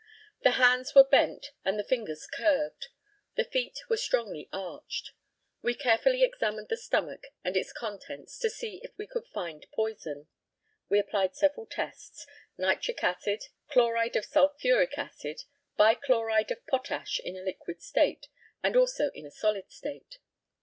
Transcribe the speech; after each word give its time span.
The 0.41 0.53
hands 0.53 0.95
were 0.95 1.03
bent 1.03 1.51
and 1.63 1.77
the 1.77 1.83
fingers 1.83 2.25
curved. 2.25 2.87
The 3.35 3.43
feet 3.43 3.81
were 3.87 3.97
strongly 3.97 4.49
arched. 4.51 5.11
We 5.61 5.75
carefully 5.75 6.23
examined 6.23 6.69
the 6.69 6.77
stomach 6.77 7.25
and 7.43 7.55
its 7.55 7.71
contents 7.71 8.39
to 8.39 8.49
see 8.49 8.81
if 8.83 8.97
we 8.97 9.05
could 9.05 9.27
find 9.27 9.63
poison. 9.75 10.27
We 10.89 10.97
applied 10.97 11.35
several 11.35 11.67
tests 11.67 12.25
nitric 12.57 13.03
acid, 13.03 13.43
chloride 13.69 14.15
of 14.15 14.25
sulphuric 14.25 14.97
acid, 14.97 15.43
bi 15.77 15.93
chloride 15.93 16.49
of 16.49 16.65
potash 16.65 17.19
in 17.23 17.37
a 17.37 17.43
liquid 17.43 17.79
state, 17.83 18.25
and 18.63 18.75
also 18.75 19.11
in 19.13 19.27
a 19.27 19.31
solid 19.31 19.71
state. 19.71 20.17